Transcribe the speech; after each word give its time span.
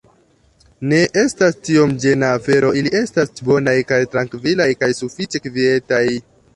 Ne 0.93 1.01
estas 1.23 1.59
tiom 1.67 1.93
ĝena 2.05 2.31
afero 2.39 2.73
ili 2.81 2.95
estas 3.03 3.45
bonaj 3.51 3.79
kaj 3.93 4.03
trankvilaj 4.17 4.71
kaj 4.85 4.93
sufiĉe 5.05 5.49
kvietaj 5.49 6.05